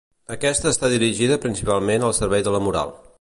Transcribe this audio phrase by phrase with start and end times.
[0.35, 2.97] Aquesta està dirigida principalment al servei de la moral.